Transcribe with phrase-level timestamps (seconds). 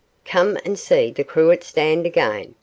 [0.25, 2.55] 'Come and see "The Cruet Stand" again.